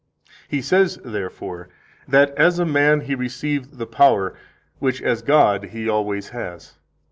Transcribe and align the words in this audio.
He 0.47 0.63
says, 0.63 0.97
therefore, 1.05 1.69
that 2.07 2.31
as 2.35 2.57
a 2.57 2.65
man 2.65 3.01
He 3.01 3.13
received 3.13 3.77
the 3.77 3.85
power, 3.85 4.33
which 4.79 4.99
as 4.99 5.21
God 5.21 5.65
He 5.65 5.87
always 5.87 6.29
has. 6.29 6.79